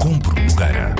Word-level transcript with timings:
Compro 0.00 0.34
Nogueira. 0.34 0.94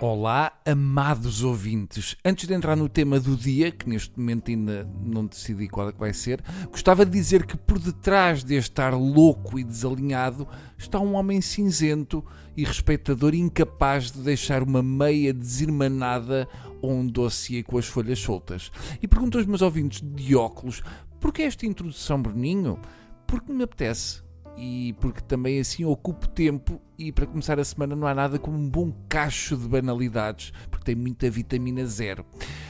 Olá, 0.00 0.52
amados 0.66 1.44
ouvintes. 1.44 2.16
Antes 2.24 2.48
de 2.48 2.54
entrar 2.54 2.76
no 2.76 2.88
tema 2.88 3.20
do 3.20 3.36
dia, 3.36 3.70
que 3.70 3.88
neste 3.88 4.18
momento 4.18 4.50
ainda 4.50 4.84
não 5.00 5.26
decidi 5.26 5.68
qual 5.68 5.88
é 5.88 5.92
que 5.92 5.98
vai 6.00 6.12
ser, 6.12 6.42
gostava 6.70 7.06
de 7.06 7.12
dizer 7.12 7.46
que 7.46 7.56
por 7.56 7.78
detrás 7.78 8.42
deste 8.42 8.80
ar 8.80 8.94
louco 8.94 9.58
e 9.58 9.64
desalinhado 9.64 10.48
está 10.76 10.98
um 10.98 11.14
homem 11.14 11.40
cinzento 11.40 12.24
e 12.56 12.64
respeitador 12.64 13.32
incapaz 13.32 14.10
de 14.10 14.22
deixar 14.22 14.62
uma 14.62 14.82
meia 14.82 15.32
desirmanada 15.32 16.48
ou 16.80 16.92
um 16.92 17.06
dossiê 17.06 17.62
com 17.62 17.78
as 17.78 17.86
folhas 17.86 18.18
soltas. 18.18 18.72
E 19.00 19.06
pergunto 19.06 19.38
aos 19.38 19.46
meus 19.46 19.62
ouvintes 19.62 20.02
de 20.02 20.34
óculos, 20.34 20.82
porquê 21.20 21.42
esta 21.42 21.64
introdução, 21.64 22.20
Bruninho? 22.20 22.78
Porque 23.24 23.52
me 23.52 23.62
apetece 23.62 24.20
e 24.56 24.94
porque 25.00 25.20
também 25.20 25.60
assim 25.60 25.84
ocupo 25.84 26.28
tempo 26.28 26.80
e 26.98 27.10
para 27.10 27.26
começar 27.26 27.58
a 27.58 27.64
semana 27.64 27.96
não 27.96 28.06
há 28.06 28.14
nada 28.14 28.38
como 28.38 28.56
um 28.56 28.68
bom 28.68 28.92
cacho 29.08 29.56
de 29.56 29.66
banalidades, 29.66 30.52
porque 30.70 30.84
tem 30.84 30.94
muita 30.94 31.28
vitamina 31.30 31.84
zero. 31.86 32.24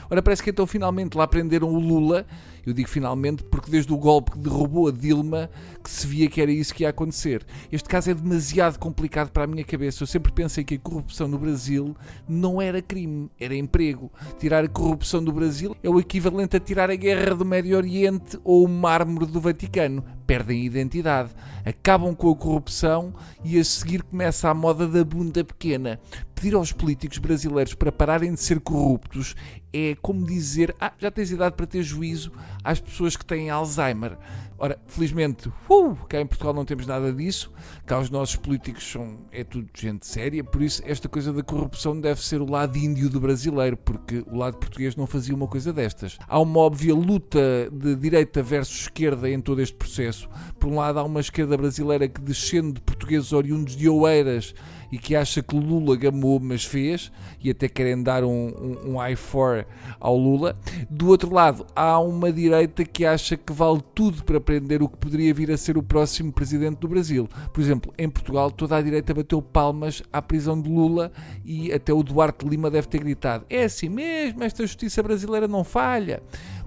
Ora, 0.09 0.23
parece 0.23 0.43
que 0.43 0.51
então 0.51 0.67
finalmente 0.67 1.17
lá 1.17 1.27
prenderam 1.27 1.69
o 1.69 1.79
Lula. 1.79 2.27
Eu 2.65 2.73
digo 2.73 2.89
finalmente 2.89 3.43
porque 3.43 3.71
desde 3.71 3.93
o 3.93 3.97
golpe 3.97 4.33
que 4.33 4.39
derrubou 4.39 4.87
a 4.87 4.93
Dilma 4.93 5.51
que 5.83 5.91
se 5.91 6.07
via 6.07 6.31
que 6.31 6.41
era 6.41 6.51
isso 6.51 6.73
que 6.73 6.85
ia 6.85 6.91
acontecer. 6.91 7.45
Este 7.73 7.89
caso 7.89 8.11
é 8.11 8.15
demasiado 8.15 8.79
complicado 8.79 9.31
para 9.31 9.45
a 9.45 9.47
minha 9.47 9.65
cabeça. 9.65 10.03
Eu 10.03 10.07
sempre 10.07 10.31
pensei 10.31 10.63
que 10.63 10.77
a 10.77 10.79
corrupção 10.79 11.27
no 11.27 11.39
Brasil 11.39 11.97
não 12.29 12.63
era 12.63 12.81
crime, 12.81 13.29
era 13.41 13.55
emprego. 13.57 14.13
Tirar 14.39 14.65
a 14.65 14.69
corrupção 14.69 15.25
do 15.25 15.33
Brasil 15.33 15.77
é 15.83 15.91
o 15.91 15.99
equivalente 15.99 16.57
a 16.57 16.61
tirar 16.61 16.89
a 16.89 16.95
guerra 16.95 17.35
do 17.35 17.45
Médio 17.45 17.77
Oriente 17.77 18.39
ou 18.45 18.65
o 18.65 18.69
mármore 18.69 19.27
do 19.27 19.41
Vaticano. 19.41 20.05
Perdem 20.27 20.65
identidade, 20.65 21.31
acabam 21.65 22.15
com 22.15 22.31
a 22.31 22.37
corrupção 22.37 23.15
e 23.45 23.59
a 23.59 23.65
seguir 23.65 24.03
começa 24.03 24.49
a 24.49 24.55
moda 24.55 24.87
da 24.87 25.05
bunda 25.05 25.45
pequena 25.45 26.01
pedir 26.43 26.57
aos 26.57 26.73
políticos 26.73 27.19
brasileiros 27.19 27.73
para 27.73 27.93
pararem 27.93 28.35
de 28.35 28.41
ser 28.41 28.59
corruptos 28.59 29.37
é 29.73 29.97
como 30.03 30.27
dizer: 30.27 30.75
ah, 30.81 30.93
já 30.99 31.11
tens 31.11 31.31
idade 31.31 31.57
para 31.57 31.67
ter 31.67 31.83
juízo 31.83 32.33
às 32.65 32.81
pessoas 32.81 33.17
que 33.17 33.25
têm 33.25 33.49
Alzheimer. 33.49 34.19
Ora, 34.59 34.79
felizmente, 34.87 35.49
uh, 35.69 35.97
cá 36.09 36.21
em 36.21 36.27
Portugal 36.27 36.55
não 36.55 36.65
temos 36.65 36.87
nada 36.87 37.13
disso, 37.13 37.51
cá 37.85 37.99
os 37.99 38.11
nossos 38.11 38.37
políticos 38.37 38.89
são, 38.89 39.19
é 39.33 39.43
tudo 39.43 39.69
gente 39.75 40.07
séria, 40.07 40.45
por 40.45 40.63
isso 40.63 40.81
esta 40.87 41.09
coisa 41.09 41.33
da 41.33 41.43
corrupção 41.43 42.01
deve 42.01 42.25
ser 42.25 42.41
o 42.41 42.49
lado 42.49 42.79
índio 42.79 43.11
do 43.11 43.19
brasileiro, 43.19 43.77
porque 43.77 44.25
o 44.31 44.37
lado 44.37 44.59
português 44.59 44.95
não 44.95 45.05
fazia 45.05 45.35
uma 45.35 45.49
coisa 45.49 45.73
destas. 45.73 46.17
Há 46.29 46.39
uma 46.39 46.61
óbvia 46.61 46.95
luta 46.95 47.41
de 47.73 47.97
direita 47.97 48.41
versus 48.41 48.83
esquerda 48.83 49.29
em 49.29 49.41
todo 49.41 49.61
este 49.61 49.75
processo. 49.75 50.12
Por 50.59 50.71
um 50.71 50.77
lado, 50.77 50.99
há 50.99 51.05
uma 51.05 51.21
esquerda 51.21 51.57
brasileira 51.57 52.09
que, 52.09 52.21
descende 52.21 52.75
de 52.75 52.81
portugueses 52.81 53.33
oriundos 53.33 53.77
de 53.77 53.89
Oeiras, 53.89 54.55
e 54.93 54.99
que 54.99 55.17
acha 55.17 55.43
que 55.43 55.57
Lula 55.57 55.97
gamou, 55.97 56.39
mas 56.39 56.67
fez, 56.67 57.11
e 57.43 57.49
até 57.49 57.67
querem 57.67 58.03
dar 58.03 58.23
um, 58.23 58.29
um, 58.29 58.91
um 58.91 58.95
i4 58.97 59.65
ao 59.99 60.15
Lula. 60.15 60.55
Do 60.91 61.09
outro 61.09 61.33
lado, 61.33 61.67
há 61.75 61.99
uma 61.99 62.31
direita 62.31 62.85
que 62.85 63.07
acha 63.07 63.35
que 63.35 63.55
vale 63.55 63.81
tudo 63.95 64.23
para 64.23 64.39
prender 64.39 64.83
o 64.83 64.89
que 64.89 64.99
poderia 64.99 65.33
vir 65.33 65.51
a 65.51 65.57
ser 65.57 65.79
o 65.79 65.83
próximo 65.83 66.31
presidente 66.31 66.77
do 66.77 66.89
Brasil. 66.89 67.27
Por 67.55 67.63
exemplo, 67.63 67.93
em 67.97 68.09
Portugal, 68.09 68.51
toda 68.51 68.77
a 68.77 68.83
direita 68.83 69.15
bateu 69.15 69.41
palmas 69.41 70.03
à 70.13 70.21
prisão 70.21 70.61
de 70.61 70.69
Lula 70.69 71.11
e 71.43 71.73
até 71.73 71.93
o 71.93 72.03
Duarte 72.03 72.47
Lima 72.47 72.71
deve 72.71 72.87
ter 72.87 72.99
gritado: 72.99 73.47
é 73.49 73.65
assim 73.65 73.89
mesmo, 73.89 74.45
esta 74.45 74.67
justiça 74.67 75.03
brasileira 75.03 75.49
não 75.49 75.65
falha 75.65 76.23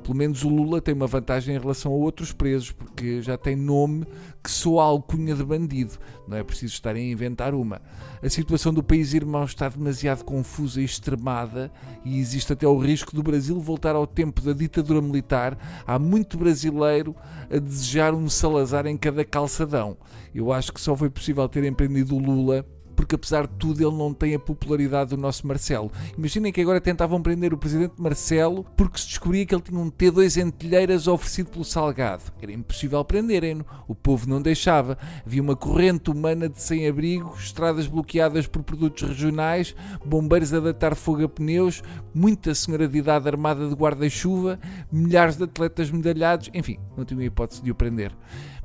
pelo 0.06 0.16
menos 0.16 0.44
o 0.44 0.50
Lula 0.50 0.80
tem 0.80 0.94
uma 0.94 1.08
vantagem 1.08 1.56
em 1.56 1.60
relação 1.60 1.92
a 1.92 1.96
outros 1.96 2.32
presos, 2.32 2.72
porque 2.72 3.24
já 3.24 3.36
tem 3.36 3.56
nome 3.56 4.06
que 4.44 4.52
soa 4.52 4.84
alcunha 4.84 5.34
de 5.34 5.44
bandido. 5.44 5.94
Não 6.28 6.38
é 6.38 6.44
preciso 6.44 6.74
estarem 6.74 7.10
a 7.10 7.12
inventar 7.12 7.56
uma. 7.56 7.82
A 8.22 8.30
situação 8.30 8.72
do 8.72 8.84
país 8.84 9.16
irmão 9.16 9.44
está 9.44 9.68
demasiado 9.68 10.24
confusa 10.24 10.80
e 10.80 10.86
extremada 10.86 11.72
e 12.04 12.20
existe 12.20 12.54
até 12.54 12.68
o 12.68 12.78
risco 12.78 13.16
do 13.16 13.24
Brasil 13.24 13.60
voltar 13.60 13.96
ao 13.96 14.06
tempo 14.06 14.42
da 14.42 14.54
ditadura 14.54 15.02
militar. 15.02 15.58
Há 15.88 15.98
muito 15.98 16.38
brasileiro 16.38 17.16
a 17.50 17.58
desejar 17.58 18.14
um 18.14 18.30
Salazar 18.30 18.86
em 18.86 18.98
cada 18.98 19.26
calçadão. 19.26 19.98
Eu 20.36 20.54
acho 20.54 20.72
que 20.72 20.80
só 20.80 20.96
foi 20.96 21.10
possível 21.10 21.50
ter 21.50 21.64
empreendido 21.64 22.16
o 22.16 22.20
Lula 22.20 22.64
porque 22.96 23.16
apesar 23.16 23.48
de 23.48 23.54
tudo 23.56 23.82
ele 23.82 23.96
não 23.96 24.14
tem 24.14 24.36
a 24.36 24.40
popularidade 24.40 25.12
do 25.12 25.18
nosso 25.18 25.46
Marcelo. 25.46 25.92
Imaginem 26.18 26.52
que 26.52 26.62
agora 26.62 26.80
tentavam 26.80 27.22
prender 27.22 27.54
o 27.54 27.58
presidente 27.58 27.94
Marcelo 27.98 28.66
porque 28.76 29.00
se 29.00 29.08
descobria 29.08 29.46
que 29.46 29.54
ele 29.54 29.62
tinha 29.62 29.80
um 29.80 29.92
T2 29.92 30.42
entelheiras 30.42 31.08
oferecido 31.08 31.50
pelo 31.50 31.66
Salgado. 31.66 32.24
Era 32.42 32.52
impossível 32.52 33.04
prenderem-no, 33.04 33.66
o 33.88 33.96
povo 33.96 34.30
não 34.30 34.42
deixava. 34.42 34.98
Havia 35.26 35.42
uma 35.42 35.56
corrente 35.56 36.10
humana 36.10 36.48
de 36.50 36.62
sem-abrigo, 36.62 37.36
estradas 37.38 37.88
bloqueadas 37.88 38.48
por 38.48 38.64
produtos 38.64 39.08
regionais, 39.08 39.76
bombeiros 40.06 40.54
a 40.54 40.60
datar 40.60 40.96
fogo 40.96 41.24
a 41.24 41.30
pneus, 41.30 41.84
muita 42.14 42.56
senhora 42.56 42.88
de 42.88 42.98
idade 42.98 43.28
armada 43.28 43.68
de 43.68 43.76
guarda-chuva, 43.76 44.60
milhares 44.92 45.36
de 45.36 45.44
atletas 45.44 45.92
medalhados, 45.92 46.50
enfim, 46.54 46.80
não 46.98 47.06
tinha 47.06 47.24
hipótese 47.26 47.62
de 47.62 47.72
o 47.72 47.76
prender. 47.76 48.12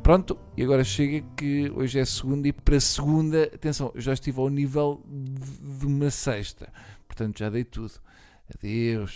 Pronto, 0.02 0.38
e 0.56 0.62
agora 0.62 0.82
chega 0.82 1.24
que 1.36 1.70
hoje 1.70 1.98
é 1.98 2.04
segunda 2.04 2.48
e 2.48 2.52
para 2.52 2.80
segunda, 2.80 3.44
atenção, 3.44 3.92
eu 3.94 4.00
já 4.00 4.12
estive 4.12 4.40
ao 4.40 4.48
nível 4.48 5.02
de 5.06 5.86
uma 5.86 6.10
sexta, 6.10 6.72
portanto 7.06 7.38
já 7.38 7.50
dei 7.50 7.64
tudo. 7.64 7.92
Adeus. 8.52 9.14